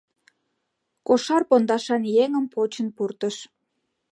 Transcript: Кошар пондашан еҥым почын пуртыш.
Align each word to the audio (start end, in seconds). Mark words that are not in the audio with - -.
Кошар 1.07 1.43
пондашан 1.49 2.03
еҥым 2.23 2.45
почын 2.53 2.87
пуртыш. 2.95 3.35